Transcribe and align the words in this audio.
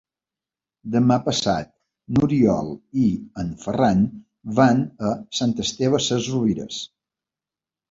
Demà 0.93 1.17
passat 1.27 1.69
n'Oriol 2.15 2.71
i 3.03 3.05
en 3.45 3.53
Ferran 3.67 4.03
van 4.63 4.83
a 5.13 5.15
Sant 5.43 5.55
Esteve 5.67 6.03
Sesrovires. 6.09 6.83